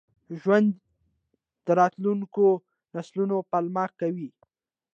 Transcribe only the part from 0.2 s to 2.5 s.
ژوندي د راتلونکو